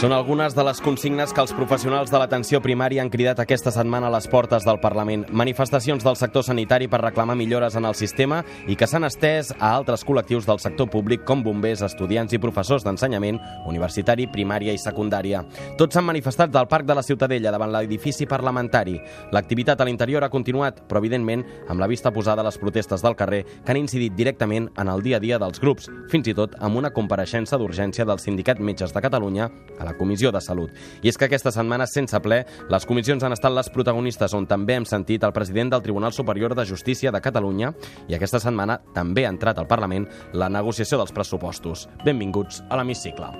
[0.00, 4.06] Són algunes de les consignes que els professionals de l'atenció primària han cridat aquesta setmana
[4.08, 5.26] a les portes del Parlament.
[5.28, 9.74] Manifestacions del sector sanitari per reclamar millores en el sistema i que s'han estès a
[9.74, 13.36] altres col·lectius del sector públic com bombers, estudiants i professors d'ensenyament
[13.68, 15.42] universitari, primària i secundària.
[15.76, 18.96] Tots s'han manifestat del Parc de la Ciutadella davant l'edifici parlamentari.
[19.36, 23.18] L'activitat a l'interior ha continuat, però evidentment amb la vista posada a les protestes del
[23.20, 26.56] carrer que han incidit directament en el dia a dia dels grups, fins i tot
[26.56, 30.72] amb una compareixença d'urgència del Sindicat Metges de Catalunya a la Comissió de Salut.
[31.02, 34.78] I és que aquesta setmana, sense ple, les comissions han estat les protagonistes, on també
[34.78, 37.72] hem sentit el president del Tribunal Superior de Justícia de Catalunya
[38.08, 41.88] i aquesta setmana també ha entrat al Parlament la negociació dels pressupostos.
[42.04, 43.32] Benvinguts a l'Hemicicle.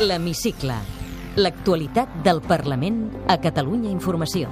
[0.00, 0.76] L'Hemicicle.
[1.36, 4.48] L'actualitat del Parlament a Catalunya Informació.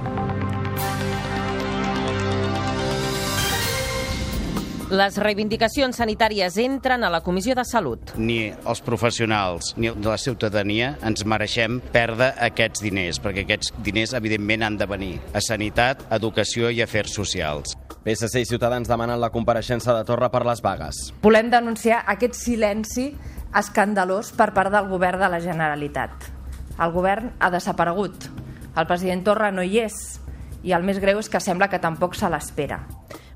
[4.94, 8.12] Les reivindicacions sanitàries entren a la Comissió de Salut.
[8.16, 14.62] ni els professionals ni la ciutadania ens mereixem perdre aquests diners, perquè aquests diners, evidentment,
[14.62, 17.74] han de venir a sanitat, educació i afers socials.
[18.04, 21.12] PSC i Ciutadans demanen la compareixença de Torra per les vagues.
[21.22, 23.16] Volem denunciar aquest silenci
[23.52, 26.30] escandalós per part del govern de la Generalitat.
[26.78, 28.30] El govern ha desaparegut.
[28.76, 30.20] El president Torra no hi és.
[30.62, 32.84] I el més greu és que sembla que tampoc se l'espera.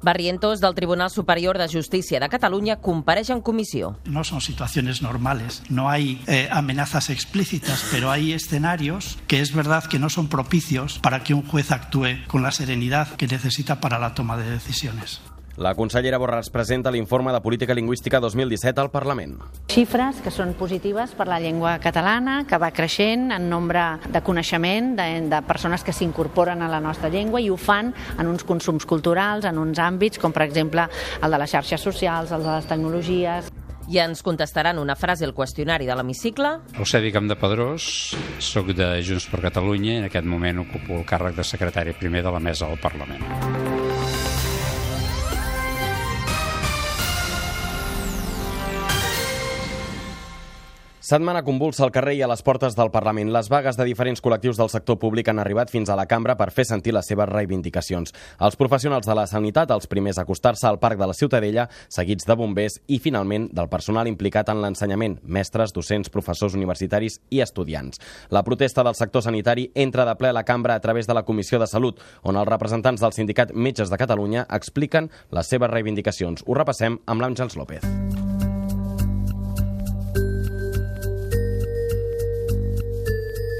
[0.03, 3.99] Barrientos del Tribunal Superior de Justícia de Catalunya compareix en comissió.
[4.05, 5.63] no son situaciones normales.
[5.69, 10.99] No hay eh, amenazas explícitas, pero hay escenarios que es verdad que no son propicios
[10.99, 15.21] para que un juez actúe con la serenidad que necesita para la toma de decisiones.
[15.59, 19.33] La consellera Borràs presenta l'informe de Política Lingüística 2017 al Parlament.
[19.73, 24.93] Xifres que són positives per la llengua catalana, que va creixent en nombre de coneixement
[24.95, 28.87] de, de persones que s'incorporen a la nostra llengua i ho fan en uns consums
[28.87, 30.87] culturals, en uns àmbits com per exemple
[31.19, 33.51] el de les xarxes socials, el de les tecnologies.
[33.91, 36.53] I ens contestaran una frase al qüestionari de l'hemicicle.
[36.79, 37.89] Eusebi Campdepadrós,
[38.39, 42.23] soc de Junts per Catalunya i en aquest moment ocupo el càrrec de secretari primer
[42.23, 43.68] de la mesa del Parlament.
[51.09, 53.31] Setmana convulsa al carrer i a les portes del Parlament.
[53.33, 56.51] Les vagues de diferents col·lectius del sector públic han arribat fins a la cambra per
[56.53, 58.13] fer sentir les seves reivindicacions.
[58.45, 62.29] Els professionals de la sanitat, els primers a acostar-se al Parc de la Ciutadella, seguits
[62.29, 68.05] de bombers i, finalment, del personal implicat en l'ensenyament, mestres, docents, professors universitaris i estudiants.
[68.29, 71.25] La protesta del sector sanitari entra de ple a la cambra a través de la
[71.25, 76.45] Comissió de Salut, on els representants del Sindicat Metges de Catalunya expliquen les seves reivindicacions.
[76.45, 78.38] Ho repassem amb l'Àngels López.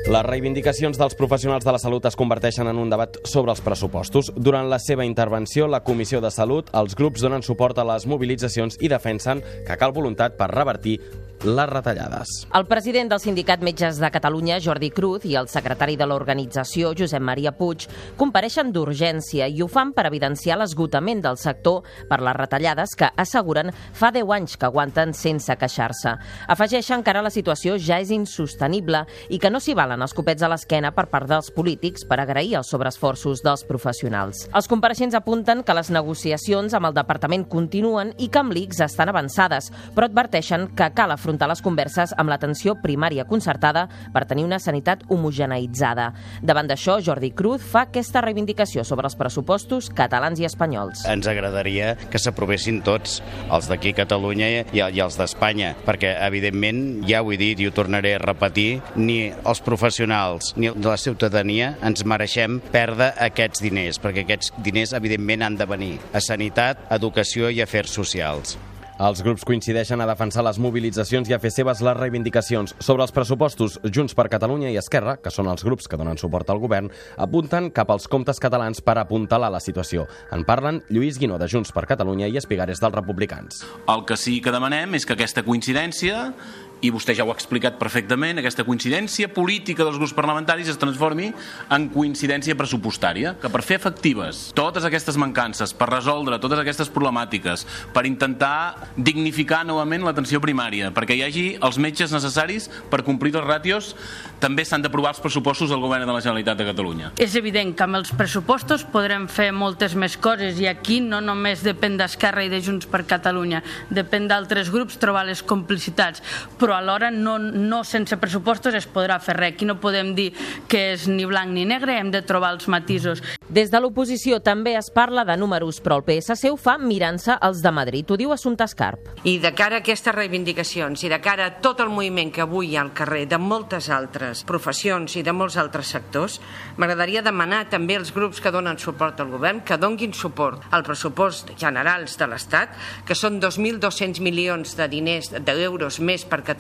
[0.09, 4.31] Les reivindicacions dels professionals de la salut es converteixen en un debat sobre els pressupostos.
[4.33, 8.81] Durant la seva intervenció, la Comissió de Salut, els grups donen suport a les mobilitzacions
[8.81, 10.97] i defensen que cal voluntat per revertir
[11.45, 12.47] les retallades.
[12.55, 17.23] El president del Sindicat Metges de Catalunya, Jordi Cruz, i el secretari de l'organització, Josep
[17.23, 17.87] Maria Puig,
[18.19, 23.71] compareixen d'urgència i ho fan per evidenciar l'esgotament del sector per les retallades que asseguren
[23.93, 26.17] fa 10 anys que aguanten sense queixar-se.
[26.49, 30.43] Afegeixen que ara la situació ja és insostenible i que no s'hi valen els copets
[30.43, 34.47] a l'esquena per part dels polítics per agrair els sobreesforços dels professionals.
[34.53, 39.13] Els compareixents apunten que les negociacions amb el departament continuen i que amb l'ICS estan
[39.13, 44.59] avançades, però adverteixen que cal afrontar les converses amb l'atenció primària concertada per tenir una
[44.59, 46.13] sanitat homogeneïtzada.
[46.43, 51.05] Davant d'això, Jordi Cruz fa aquesta reivindicació sobre els pressupostos catalans i espanyols.
[51.09, 53.19] Ens agradaria que s'aprovessin tots,
[53.51, 57.75] els d'aquí Catalunya i, i els d'Espanya, perquè, evidentment, ja ho he dit i ho
[57.75, 64.25] tornaré a repetir, ni els professionals ni la ciutadania ens mereixem perdre aquests diners, perquè
[64.25, 68.57] aquests diners, evidentment, han de venir a sanitat, educació i afers socials.
[68.99, 72.73] Els grups coincideixen a defensar les mobilitzacions i a fer seves les reivindicacions.
[72.83, 76.51] Sobre els pressupostos, Junts per Catalunya i Esquerra, que són els grups que donen suport
[76.51, 80.09] al govern, apunten cap als comptes catalans per apuntalar la situació.
[80.35, 83.63] En parlen Lluís Guinó, de Junts per Catalunya, i Espigares dels Republicans.
[83.87, 86.33] El que sí que demanem és que aquesta coincidència
[86.81, 91.31] i vostè ja ho ha explicat perfectament, aquesta coincidència política dels grups parlamentaris es transformi
[91.75, 97.65] en coincidència pressupostària, que per fer efectives totes aquestes mancances, per resoldre totes aquestes problemàtiques,
[97.95, 103.47] per intentar dignificar novament l'atenció primària, perquè hi hagi els metges necessaris per complir els
[103.49, 103.95] ràtios,
[104.39, 107.13] també s'han d'aprovar els pressupostos del govern de la Generalitat de Catalunya.
[107.19, 111.65] És evident que amb els pressupostos podrem fer moltes més coses i aquí no només
[111.67, 116.23] depèn d'Esquerra i de Junts per Catalunya, depèn d'altres grups trobar les complicitats,
[116.59, 119.55] però alhora no, no sense pressupostos es podrà fer res.
[119.55, 120.33] Aquí no podem dir
[120.69, 123.23] que és ni blanc ni negre, hem de trobar els matisos.
[123.49, 127.63] Des de l'oposició també es parla de números, però el PSC ho fa mirant-se els
[127.65, 128.11] de Madrid.
[128.11, 129.09] Ho diu Assumpta Escarp.
[129.25, 132.75] I de cara a aquestes reivindicacions i de cara a tot el moviment que avui
[132.75, 136.39] hi ha al carrer de moltes altres professions i de molts altres sectors,
[136.77, 141.55] m'agradaria demanar també als grups que donen suport al govern que donguin suport al pressupost
[141.57, 142.77] generals de l'Estat,
[143.09, 146.58] que són 2.200 milions de diners, d'euros més per Catalunya,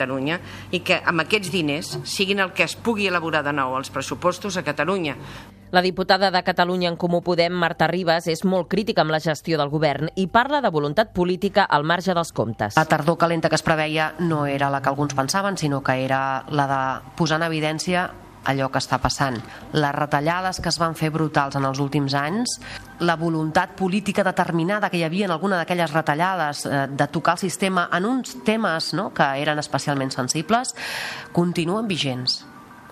[0.71, 4.57] i que amb aquests diners siguin el que es pugui elaborar de nou els pressupostos
[4.57, 5.17] a Catalunya.
[5.71, 9.59] La diputada de Catalunya en Comú Podem, Marta Ribas, és molt crítica amb la gestió
[9.59, 12.77] del govern i parla de voluntat política al marge dels comptes.
[12.77, 16.45] La tardor calenta que es preveia no era la que alguns pensaven, sinó que era
[16.49, 16.81] la de
[17.17, 18.09] posar en evidència
[18.45, 19.39] allò que està passant.
[19.73, 22.59] Les retallades que es van fer brutals en els últims anys,
[23.01, 27.45] la voluntat política determinada que hi havia en alguna d'aquelles retallades eh, de tocar el
[27.47, 30.75] sistema en uns temes no, que eren especialment sensibles,
[31.33, 32.43] continuen vigents.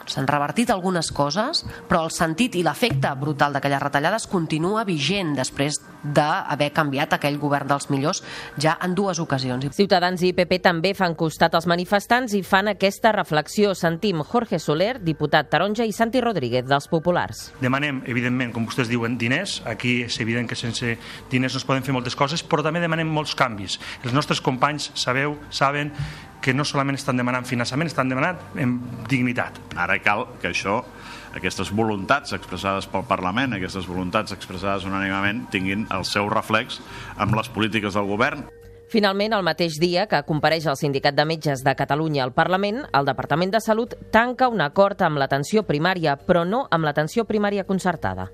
[0.06, 5.80] S'han revertit algunes coses, però el sentit i l'efecte brutal d'aquelles retallades continua vigent després
[6.02, 8.22] d'haver canviat aquell govern dels millors
[8.62, 9.66] ja en dues ocasions.
[9.76, 13.74] Ciutadans i PP també fan costat als manifestants i fan aquesta reflexió.
[13.74, 17.50] Sentim Jorge Soler, diputat taronja, i Santi Rodríguez, dels Populars.
[17.60, 19.60] Demanem, evidentment, com vostès diuen, diners.
[19.66, 20.96] Aquí és evident que sense
[21.32, 23.80] diners no es poden fer moltes coses, però també demanem molts canvis.
[24.04, 25.92] Els nostres companys sabeu, saben
[26.42, 28.78] que no solament estan demanant finançament, estan demanant en
[29.10, 29.58] dignitat.
[29.76, 30.82] Ara cal que això
[31.36, 36.80] aquestes voluntats expressades pel Parlament, aquestes voluntats expressades unànimament, tinguin el seu reflex
[37.16, 38.46] amb les polítiques del govern.
[38.88, 43.08] Finalment, el mateix dia que compareix el Sindicat de Metges de Catalunya al Parlament, el
[43.08, 48.30] Departament de Salut tanca un acord amb l'atenció primària, però no amb l'atenció primària concertada.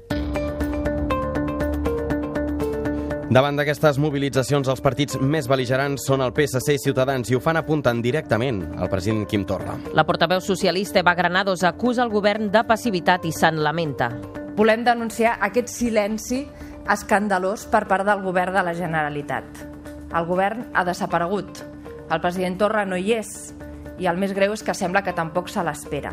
[3.33, 7.57] Davant d'aquestes mobilitzacions, els partits més beligerants són el PSC i Ciutadans i ho fan
[7.57, 9.79] apuntant directament al president Quim Torra.
[9.97, 14.11] La portaveu socialista Eva Granados acusa el govern de passivitat i se'n lamenta.
[14.59, 16.43] Volem denunciar aquest silenci
[16.93, 19.65] escandalós per part del govern de la Generalitat.
[20.13, 21.63] El govern ha desaparegut.
[22.13, 23.33] El president Torra no hi és
[23.97, 26.13] i el més greu és que sembla que tampoc se l'espera.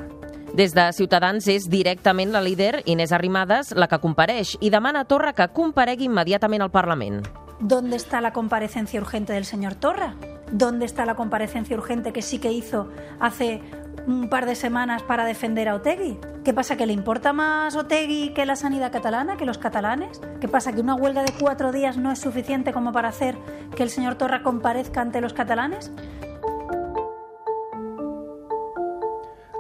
[0.54, 5.36] Des de Ciutadans és directament la líder Inés Arrimadas la que compareix i demana Torra
[5.38, 7.28] que comparegui immediatament al Parlament.
[7.60, 10.16] ¿Dónde está la comparecencia urgente del señor Torra?
[10.52, 13.62] ¿Dónde está la comparecencia urgente que sí que hizo hace
[14.08, 16.18] un par de semanas para defender a Otegui?
[16.44, 16.78] ¿Qué pasa?
[16.78, 20.20] ¿Que le importa más Otegui que la sanidad catalana, que los catalanes?
[20.42, 20.74] ¿Qué pasa?
[20.74, 23.38] ¿Que una huelga de cuatro días no es suficiente como para hacer
[23.76, 25.92] que el señor Torra comparezca ante los catalanes?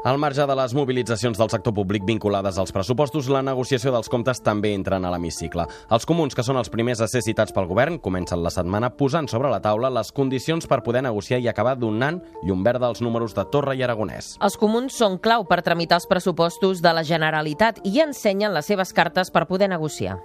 [0.03, 4.39] Al marge de les mobilitzacions del sector públic vinculades als pressupostos, la negociació dels comptes
[4.39, 5.65] també entra en l'hemicicle.
[5.91, 9.27] Els comuns, que són els primers a ser citats pel govern, comencen la setmana posant
[9.27, 13.35] sobre la taula les condicions per poder negociar i acabar donant llum verda als números
[13.35, 14.37] de Torra i Aragonès.
[14.39, 18.95] Els comuns són clau per tramitar els pressupostos de la Generalitat i ensenyen les seves
[18.95, 20.21] cartes per poder negociar.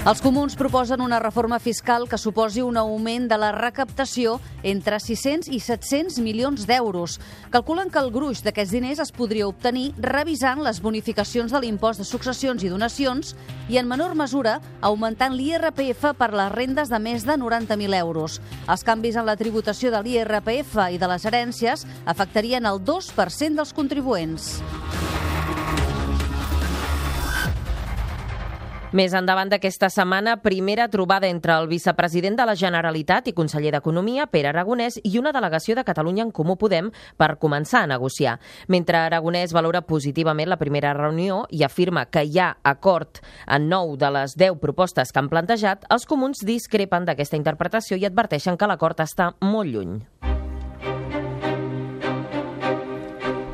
[0.00, 5.50] Els comuns proposen una reforma fiscal que suposi un augment de la recaptació entre 600
[5.52, 7.18] i 700 milions d'euros.
[7.52, 12.08] Calculen que el gruix d'aquests diners es podria obtenir revisant les bonificacions de l'impost de
[12.08, 13.34] successions i donacions
[13.68, 18.40] i, en menor mesura, augmentant l'IRPF per les rendes de més de 90.000 euros.
[18.72, 23.76] Els canvis en la tributació de l'IRPF i de les herències afectarien el 2% dels
[23.76, 24.54] contribuents.
[28.90, 34.24] Més endavant d'aquesta setmana, primera trobada entre el vicepresident de la Generalitat i conseller d'Economia,
[34.26, 38.40] Pere Aragonès, i una delegació de Catalunya en Comú Podem per començar a negociar.
[38.66, 43.94] Mentre Aragonès valora positivament la primera reunió i afirma que hi ha acord en nou
[43.94, 48.66] de les 10 propostes que han plantejat, els comuns discrepen d'aquesta interpretació i adverteixen que
[48.66, 50.00] l'acord està molt lluny.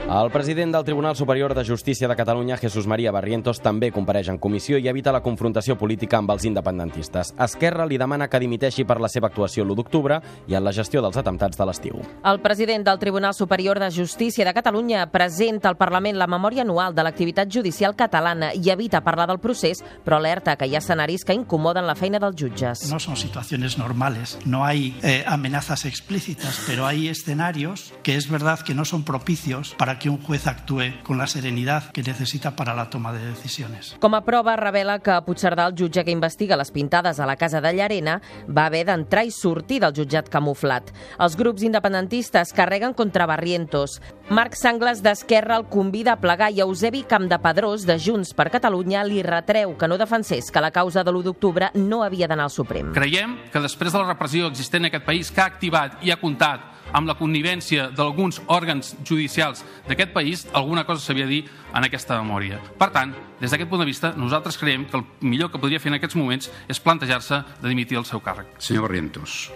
[0.06, 4.36] El president del Tribunal Superior de Justícia de Catalunya, Jesús María Barrientos, també compareix en
[4.38, 7.32] comissió i evita la confrontació política amb els independentistes.
[7.42, 11.02] Esquerra li demana que dimiteixi per la seva actuació l'1 d'octubre i en la gestió
[11.02, 11.98] dels atemptats de l'estiu.
[12.22, 16.94] El president del Tribunal Superior de Justícia de Catalunya presenta al Parlament la memòria anual
[16.94, 21.26] de l'activitat judicial catalana i evita parlar del procés, però alerta que hi ha escenaris
[21.26, 22.86] que incomoden la feina dels jutges.
[22.92, 28.60] No son situaciones normales, no hay eh, amenazas explícitas, pero hay escenarios que es verdad
[28.60, 32.74] que no son propicios para que un juez actúe con la serenidad que necesita para
[32.74, 33.96] la toma de decisiones.
[34.00, 37.60] Com a prova, revela que Puigcerdà, el jutge que investiga les pintades a la casa
[37.60, 40.92] de Llarena, va haver d'entrar i sortir del jutjat camuflat.
[41.18, 44.00] Els grups independentistes carreguen contra Barrientos.
[44.30, 49.22] Marc Sangles d'Esquerra el convida a plegar i Eusebi Campdepadrós de Junts per Catalunya li
[49.22, 52.92] retreu que no defensés que la causa de l'1 d'octubre no havia d'anar al Suprem.
[52.94, 56.20] Creiem que després de la repressió existent en aquest país que ha activat i ha
[56.20, 61.42] comptat amb la connivència d'alguns òrgans judicials d'aquest país, alguna cosa s'havia dir
[61.74, 62.60] en aquesta memòria.
[62.80, 65.92] Per tant, des d'aquest punt de vista, nosaltres creiem que el millor que podria fer
[65.92, 68.56] en aquests moments és plantejar-se de dimitir el seu càrrec.
[68.58, 69.50] Senyor Barrientos,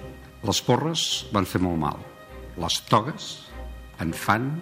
[0.44, 2.04] les porres van fer molt mal.
[2.61, 3.32] Les togues
[4.00, 4.52] en fan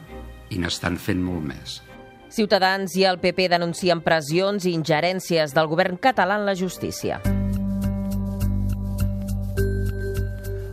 [0.55, 1.81] i n'estan fent molt més.
[2.31, 7.23] Ciutadans i el PP denuncien pressions i ingerències del govern català en la justícia.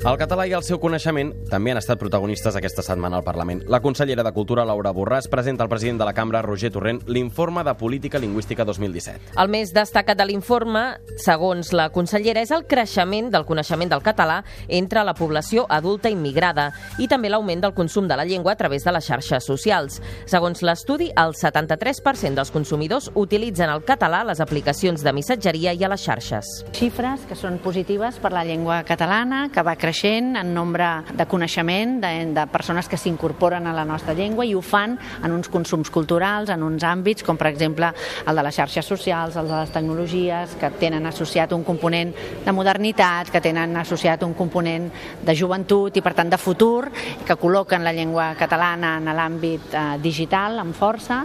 [0.06, 3.64] El català i el seu coneixement també han estat protagonistes aquesta setmana al Parlament.
[3.74, 7.64] La consellera de Cultura, Laura Borràs, presenta al president de la cambra, Roger Torrent, l'informe
[7.66, 9.34] de Política Lingüística 2017.
[9.42, 10.84] El més destacat de l'informe,
[11.18, 16.68] segons la consellera, és el creixement del coneixement del català entre la població adulta immigrada
[17.02, 19.98] i també l'augment del consum de la llengua a través de les xarxes socials.
[20.30, 25.82] Segons l'estudi, el 73% dels consumidors utilitzen el català a les aplicacions de missatgeria i
[25.82, 26.54] a les xarxes.
[26.78, 30.86] Xifres que són positives per la llengua catalana, que va creixent en nombre
[31.16, 35.32] de coneixement, de, de persones que s'incorporen a la nostra llengua i ho fan en
[35.32, 37.94] uns consums culturals, en uns àmbits, com per exemple
[38.28, 42.12] el de les xarxes socials, el de les tecnologies, que tenen associat un component
[42.44, 44.92] de modernitat, que tenen associat un component
[45.24, 46.90] de joventut i, per tant, de futur,
[47.24, 51.24] que col·loquen la llengua catalana en l'àmbit eh, digital amb força.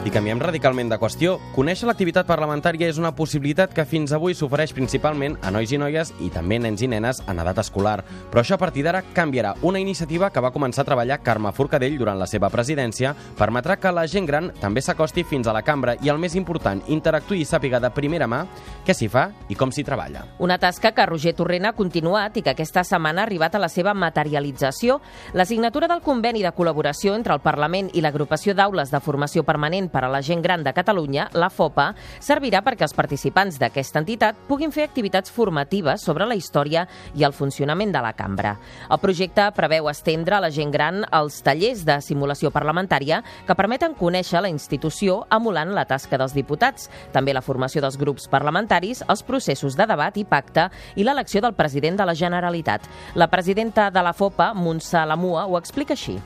[0.00, 1.34] I canviem radicalment de qüestió.
[1.52, 6.14] Conèixer l'activitat parlamentària és una possibilitat que fins avui s'ofereix principalment a nois i noies
[6.24, 7.98] i també nens i nenes en edat escolar.
[8.32, 9.50] Però això a partir d'ara canviarà.
[9.60, 13.92] Una iniciativa que va començar a treballar Carme Forcadell durant la seva presidència permetrà que
[13.92, 17.44] la gent gran també s'acosti fins a la cambra i, el més important, interactuï i
[17.44, 18.46] sàpiga de primera mà
[18.86, 20.24] què s'hi fa i com s'hi treballa.
[20.40, 23.68] Una tasca que Roger Torrent ha continuat i que aquesta setmana ha arribat a la
[23.68, 24.96] seva materialització.
[25.36, 29.89] La signatura del conveni de col·laboració entre el Parlament i l'agrupació d'aules de formació permanent
[29.92, 31.90] per a la gent gran de Catalunya, la FOPA,
[32.22, 37.34] servirà perquè els participants d'aquesta entitat puguin fer activitats formatives sobre la història i el
[37.36, 38.56] funcionament de la cambra.
[38.90, 43.96] El projecte preveu estendre a la gent gran els tallers de simulació parlamentària que permeten
[43.98, 49.24] conèixer la institució emulant la tasca dels diputats, també la formació dels grups parlamentaris, els
[49.26, 52.86] processos de debat i pacte i l'elecció del president de la Generalitat.
[53.14, 56.18] La presidenta de la FOPA, Montse Lamua, ho explica així.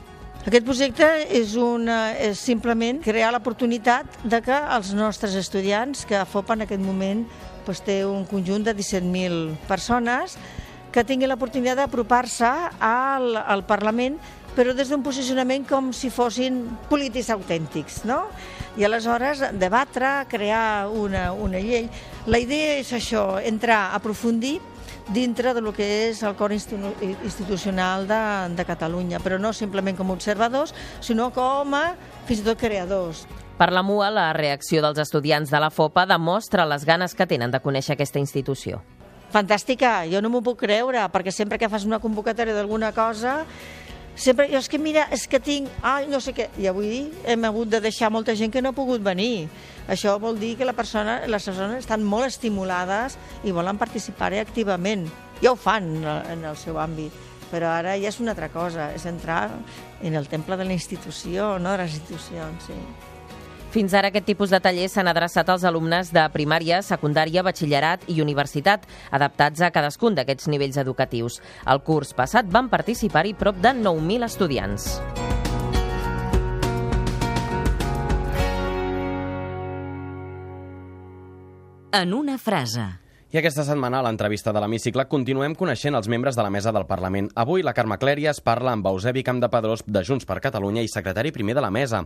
[0.45, 6.27] Aquest projecte és, una, és simplement crear l'oportunitat de que els nostres estudiants, que a
[6.29, 7.23] FOPA en aquest moment
[7.65, 10.35] doncs, té un conjunt de 17.000 persones,
[10.93, 14.19] que tinguin l'oportunitat d'apropar-se al, al Parlament
[14.55, 16.61] però des d'un posicionament com si fossin
[16.93, 18.21] polítics autèntics, no?
[18.77, 21.89] I aleshores debatre, crear una, una llei.
[22.29, 24.59] La idea és això, entrar, aprofundir
[25.13, 28.21] dintre de lo que és el cor institucional de,
[28.55, 31.85] de Catalunya, però no simplement com a observadors, sinó com a
[32.25, 33.25] fins i tot creadors.
[33.55, 37.53] Per la MUA, la reacció dels estudiants de la FOPA demostra les ganes que tenen
[37.53, 38.81] de conèixer aquesta institució.
[39.31, 43.41] Fantàstica, jo no m'ho puc creure, perquè sempre que fas una convocatòria d'alguna cosa
[44.15, 47.69] sempre, és que mira, és que tinc, ai, no sé què, i avui hem hagut
[47.71, 49.47] de deixar molta gent que no ha pogut venir.
[49.91, 55.07] Això vol dir que la persona, les persones estan molt estimulades i volen participar-hi activament.
[55.41, 57.13] Ja ho fan en el seu àmbit,
[57.51, 59.49] però ara ja és una altra cosa, és entrar
[60.01, 63.13] en el temple de la institució, no de les institucions, sí.
[63.75, 68.21] Fins ara aquest tipus de tallers s'han adreçat als alumnes de primària, secundària, batxillerat i
[68.23, 71.41] universitat, adaptats a cadascun d'aquests nivells educatius.
[71.67, 74.91] Al curs passat van participar-hi prop de 9.000 estudiants.
[81.91, 83.04] En una frase.
[83.35, 86.85] I aquesta setmana, a l'entrevista de l'Hemicicle, continuem coneixent els membres de la mesa del
[86.87, 87.25] Parlament.
[87.35, 91.57] Avui, la Carme Clèries parla amb Eusebi Campdepadrós de Junts per Catalunya i secretari primer
[91.57, 92.05] de la mesa.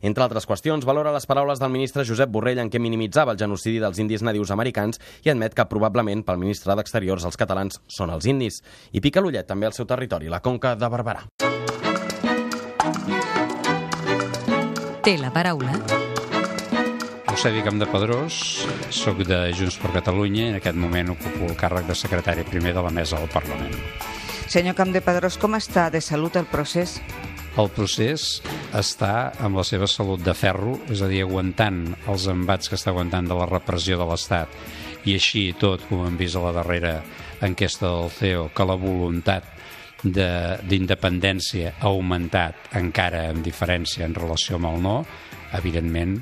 [0.00, 3.76] Entre altres qüestions, valora les paraules del ministre Josep Borrell en què minimitzava el genocidi
[3.76, 8.24] dels indis nadius americans i admet que probablement pel ministre d'Exteriors els catalans són els
[8.24, 8.62] indis.
[8.96, 11.28] I pica l'ullet també al seu territori, la Conca de Barberà.
[15.04, 16.08] Té la paraula
[17.40, 18.34] Eusebi Campdepadrós,
[18.92, 22.74] soc de Junts per Catalunya i en aquest moment ocupo el càrrec de secretari primer
[22.76, 23.78] de la mesa del Parlament.
[24.44, 26.98] Senyor Campdepadrós, com està de salut el procés?
[27.56, 28.42] El procés
[28.76, 31.78] està amb la seva salut de ferro, és a dir, aguantant
[32.12, 34.52] els embats que està aguantant de la repressió de l'Estat
[35.08, 36.98] i així i tot, com hem vist a la darrera
[37.40, 39.48] enquesta del CEO, que la voluntat
[40.04, 44.96] d'independència ha augmentat encara amb diferència en relació amb el no,
[45.56, 46.18] evidentment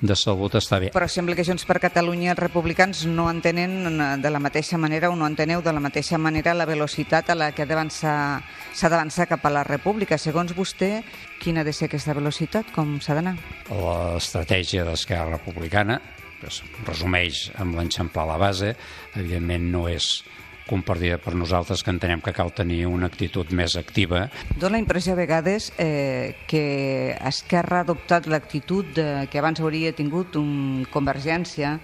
[0.00, 0.88] de salut està bé.
[0.94, 5.16] Però sembla que Junts per Catalunya els republicans no entenen de la mateixa manera o
[5.16, 9.52] no enteneu de la mateixa manera la velocitat a la que s'ha d'avançar cap a
[9.52, 10.18] la república.
[10.18, 11.02] Segons vostè,
[11.40, 12.72] quina ha de ser aquesta velocitat?
[12.72, 13.36] Com s'ha d'anar?
[13.68, 16.00] L'estratègia d'Esquerra Republicana,
[16.40, 18.74] que es resumeix amb l'enxamplar la base,
[19.14, 20.22] evidentment no és
[20.70, 24.28] compartida per nosaltres que entenem que cal tenir una actitud més activa.
[24.54, 30.38] Dóna la impressió a vegades eh, que Esquerra ha adoptat l'actitud que abans hauria tingut
[30.38, 31.78] un Convergència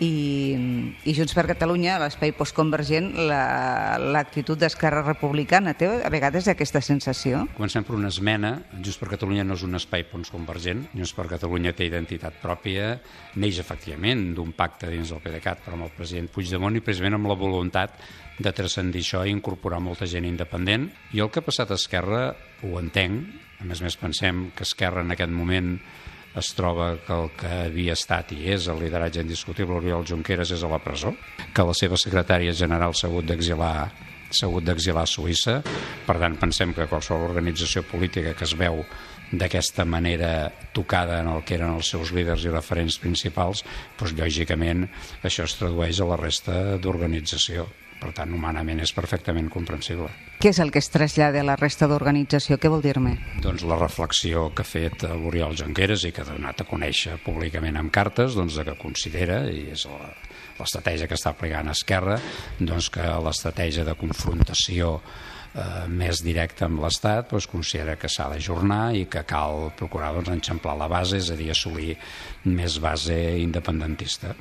[0.00, 5.74] i, i Junts per Catalunya, l'espai postconvergent, l'actitud la, d'Esquerra Republicana.
[5.76, 7.44] Té a vegades aquesta sensació?
[7.58, 8.54] Comencem per una esmena.
[8.78, 10.86] Junts per Catalunya no és un espai postconvergent.
[10.94, 12.94] Junts per Catalunya té identitat pròpia,
[13.36, 17.28] neix efectivament d'un pacte dins del PDeCAT però amb el president Puigdemont i precisament amb
[17.30, 18.00] la voluntat
[18.40, 20.88] de transcendir això i incorporar molta gent independent.
[21.12, 22.30] I el que ha passat a Esquerra
[22.64, 23.28] ho entenc,
[23.60, 25.74] a més a més pensem que Esquerra en aquest moment
[26.38, 30.62] es troba que el que havia estat i és el lideratge indiscutible Oriol Junqueras és
[30.62, 31.14] a la presó,
[31.54, 33.90] que la seva secretària general s'ha hagut d'exilar
[34.30, 35.56] s'ha hagut d'exilar a Suïssa.
[36.06, 38.84] Per tant, pensem que qualsevol organització política que es veu
[39.32, 43.64] d'aquesta manera tocada en el que eren els seus líders i referents principals,
[43.98, 44.88] doncs, lògicament
[45.26, 47.66] això es tradueix a la resta d'organització.
[48.00, 50.08] Per tant, humanament és perfectament comprensible.
[50.40, 52.56] Què és el que es trasllada a la resta d'organització?
[52.56, 53.12] Què vol dir-me?
[53.44, 57.76] Doncs la reflexió que ha fet l'Oriol Junqueras i que ha donat a conèixer públicament
[57.76, 59.84] amb cartes doncs, que considera, i és
[60.56, 62.16] l'estratègia que està aplicant Esquerra,
[62.58, 64.96] doncs que l'estratègia de confrontació
[65.54, 70.32] eh, més directa amb l'Estat doncs, considera que s'ha d'ajornar i que cal procurar doncs,
[70.38, 71.96] enxamplar la base, és a dir, assolir
[72.48, 74.32] més base independentista.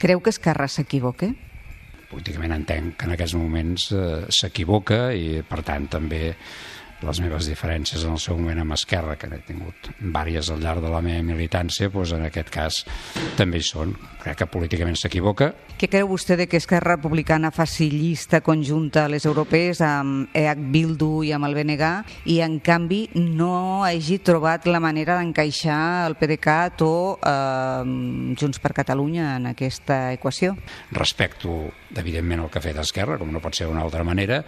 [0.00, 1.32] Creu que Esquerra s'equivoca?
[2.10, 6.34] Políticament entenc que en aquests moments eh, s'equivoca i per tant també
[7.06, 10.84] les meves diferències en el seu moment amb Esquerra, que n'he tingut vàries al llarg
[10.84, 12.82] de la meva militància, doncs en aquest cas
[13.38, 13.94] també hi són.
[14.20, 15.50] Crec que políticament s'equivoca.
[15.80, 20.58] Què creu vostè de que Esquerra Republicana faci llista conjunta a les europees amb EH
[20.74, 21.92] Bildu i amb el BNG
[22.28, 28.74] i en canvi no hagi trobat la manera d'encaixar el PDeCAT o eh, Junts per
[28.76, 30.52] Catalunya en aquesta equació?
[30.92, 34.42] Respecto, evidentment, el que ha fet Esquerra, com no pot ser d'una altra manera,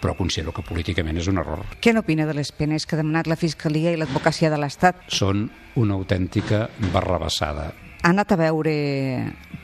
[0.00, 1.66] però considero que políticament és un error.
[1.82, 5.02] Què n'opina de les penes que ha demanat la Fiscalia i l'Advocacia de l'Estat?
[5.10, 7.72] Són una autèntica barrabassada.
[7.98, 8.74] Ha anat a veure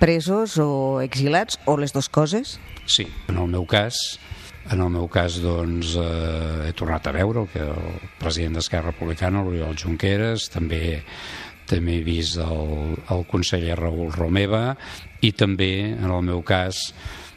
[0.01, 2.59] presos o exilats o les dues coses?
[2.91, 4.19] Sí, en el meu cas
[4.73, 8.95] en el meu cas, doncs, eh, he tornat a veure el que el president d'Esquerra
[8.95, 11.03] Republicana, l'Oriol Junqueras, també
[11.69, 14.75] també he vist el, el conseller Raül Romeva
[15.25, 16.81] i també, en el meu cas,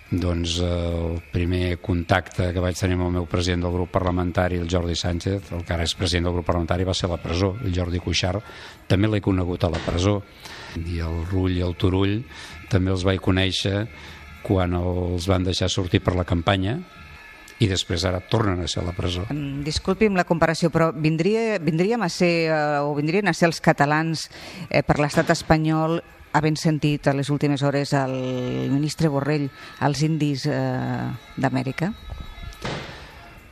[0.09, 4.69] doncs el primer contacte que vaig tenir amb el meu president del grup parlamentari, el
[4.71, 7.55] Jordi Sánchez, el que ara és president del grup parlamentari, va ser a la presó.
[7.63, 10.21] El Jordi Cuixart també l'he conegut a la presó.
[10.79, 12.21] I el Rull i el Turull
[12.71, 13.87] també els vaig conèixer
[14.47, 16.77] quan els van deixar sortir per la campanya
[17.59, 19.25] i després ara tornen a ser a la presó.
[19.65, 24.29] Disculpi'm la comparació, però vindria, vindríem a ser, eh, o vindrien a ser els catalans
[24.69, 25.99] eh, per l'estat espanyol
[26.33, 28.17] havent sentit a les últimes hores el
[28.73, 29.47] ministre Borrell
[29.85, 31.93] als indis eh, d'Amèrica?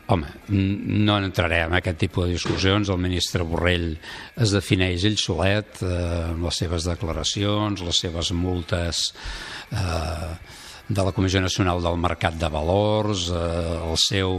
[0.07, 2.91] Home, no entraré en aquest tipus de discussions.
[2.93, 3.95] El ministre Borrell
[4.38, 5.95] es defineix ell solet eh,
[6.29, 9.07] amb les seves declaracions, les seves multes
[9.73, 10.35] eh,
[10.88, 13.41] de la Comissió Nacional del Mercat de Valors, eh,
[13.79, 14.38] el seu,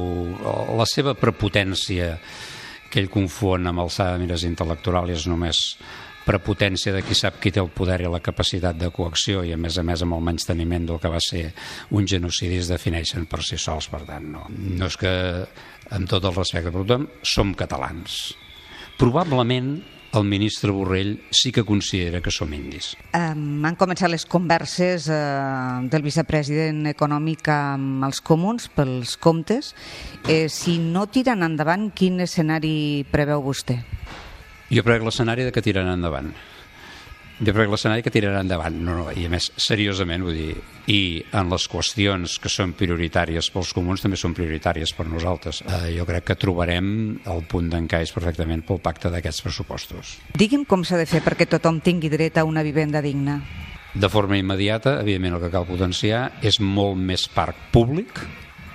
[0.78, 2.14] la seva prepotència
[2.86, 5.64] que ell confon amb alçada de mires intel·lectual és només
[6.26, 9.60] prepotència de qui sap qui té el poder i la capacitat de coacció i a
[9.60, 11.48] més a més amb el menysteniment del que va ser
[11.96, 15.12] un genocidi es defineixen per si sols, per tant no, no és que
[15.96, 18.34] amb tot el respecte per tothom som catalans
[18.98, 19.76] probablement
[20.16, 22.94] el ministre Borrell sí que considera que som indis.
[23.12, 29.74] Um, han començat les converses uh, del vicepresident econòmic amb els comuns pels comptes.
[30.24, 33.82] Eh, si no tiren endavant, quin escenari preveu vostè?
[34.72, 36.32] Jo crec l'escenari de que tiraran endavant.
[37.36, 40.54] Jo crec l'escenari que tiraran endavant, no, no, i a més, seriosament, vull dir,
[40.88, 41.00] i
[41.36, 45.60] en les qüestions que són prioritàries pels comuns també són prioritàries per nosaltres.
[45.66, 46.88] Eh, jo crec que trobarem
[47.28, 50.14] el punt d'encaix perfectament pel pacte d'aquests pressupostos.
[50.32, 53.42] Digui'm com s'ha de fer perquè tothom tingui dret a una vivenda digna.
[53.92, 58.16] De forma immediata, evidentment, el que cal potenciar és molt més parc públic,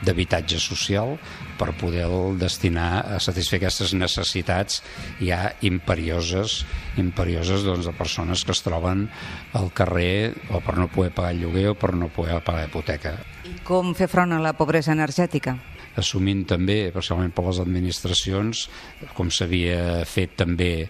[0.05, 1.17] d'habitatge social
[1.61, 2.07] per poder
[2.41, 4.81] destinar a satisfer aquestes necessitats
[5.21, 6.63] ja imperioses
[6.97, 9.05] imperioses doncs, de persones que es troben
[9.53, 12.71] al carrer o per no poder pagar el lloguer o per no poder pagar la
[12.71, 13.13] hipoteca.
[13.45, 15.59] I com fer front a la pobresa energètica?
[15.99, 18.67] assumint també, especialment per les administracions,
[19.17, 20.87] com s'havia fet també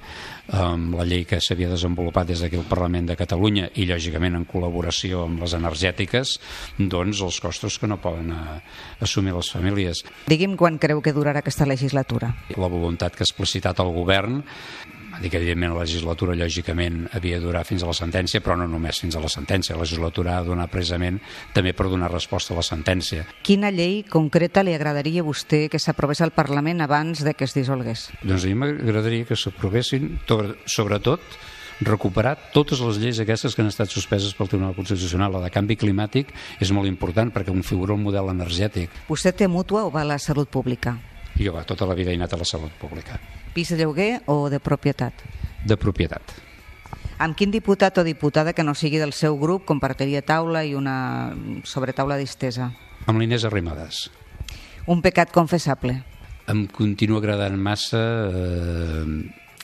[0.49, 4.45] amb la llei que s'havia desenvolupat des d'aquí al Parlament de Catalunya i lògicament en
[4.49, 6.37] col·laboració amb les energètiques,
[6.77, 8.61] doncs els costos que no poden a, eh,
[9.01, 10.03] assumir les famílies.
[10.27, 12.35] Digui'm quan creu que durarà aquesta legislatura.
[12.57, 14.43] La voluntat que ha explicitat el govern
[15.29, 19.01] que evidentment la legislatura lògicament havia de durar fins a la sentència, però no només
[19.03, 21.19] fins a la sentència, la legislatura ha de donar precisament
[21.53, 23.27] també per donar resposta a la sentència.
[23.43, 27.55] Quina llei concreta li agradaria a vostè que s'aprovés al Parlament abans de que es
[27.57, 28.09] dissolgués?
[28.23, 30.15] Doncs a mi m'agradaria que s'aprovessin,
[30.65, 31.21] sobretot,
[31.81, 35.33] recuperar totes les lleis aquestes que han estat suspeses pel Tribunal Constitucional.
[35.33, 36.31] La de canvi climàtic
[36.61, 38.93] és molt important perquè configura un model energètic.
[39.09, 40.97] Vostè té mútua o va a la salut pública?
[41.41, 43.17] Jo va, tota la vida he anat a la salut pública.
[43.53, 45.13] Pis de lloguer o de propietat?
[45.67, 46.23] De propietat.
[47.21, 51.35] Amb quin diputat o diputada que no sigui del seu grup compartiria taula i una
[51.67, 52.71] sobretaula distesa?
[53.05, 54.07] Amb l'Inés Arrimadas.
[54.89, 55.99] Un pecat confessable?
[56.49, 59.05] Em continua agradant massa eh,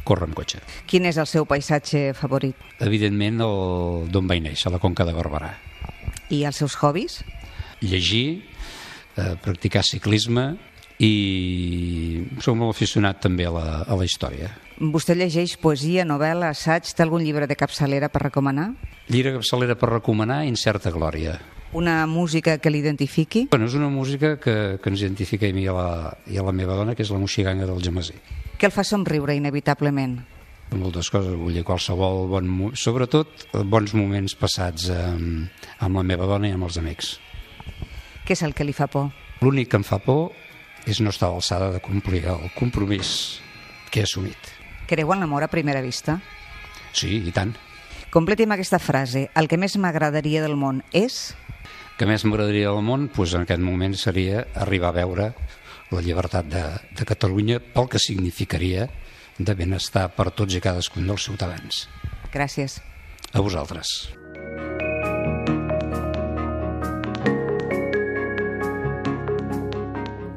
[0.06, 0.62] córrer amb cotxe.
[0.86, 2.60] Quin és el seu paisatge favorit?
[2.84, 5.56] Evidentment el d'on vaig néixer, la Conca de Barberà.
[6.30, 7.22] I els seus hobbies?
[7.82, 8.44] Llegir,
[9.18, 10.52] eh, practicar ciclisme,
[11.04, 14.50] i soc molt aficionat també a la, a la història.
[14.78, 16.90] Vostè llegeix poesia, novel·la, assaig?
[16.94, 18.72] Té algun llibre de capçalera per recomanar?
[19.10, 21.38] Llibre de capçalera per recomanar, Incerta Glòria.
[21.78, 23.48] Una música que l'identifiqui?
[23.52, 25.90] Bueno, és una música que, que ens identifica a mi i a, la,
[26.32, 28.16] i a la meva dona, que és la moixiganga del Jamasí.
[28.58, 30.18] Què el fa somriure inevitablement?
[30.76, 32.50] moltes coses, vull dir, qualsevol bon...
[32.76, 35.48] Sobretot bons moments passats amb,
[35.80, 37.14] amb la meva dona i amb els amics.
[38.28, 39.08] Què és el que li fa por?
[39.40, 40.34] L'únic que em fa por
[40.88, 43.42] és no estar a l'alçada de complir el compromís
[43.92, 44.54] que he assumit.
[44.88, 46.22] Creu en l'amor a primera vista?
[46.96, 47.54] Sí, i tant.
[48.14, 49.28] Completi'm aquesta frase.
[49.36, 51.36] El que més m'agradaria del món és...
[51.98, 55.32] que més m'agradaria del món, doncs en aquest moment seria arribar a veure
[55.92, 56.64] la llibertat de,
[56.96, 58.88] de Catalunya pel que significaria
[59.38, 61.88] de benestar per tots i cadascun dels ciutadans.
[62.34, 62.80] Gràcies.
[63.34, 63.98] A vosaltres.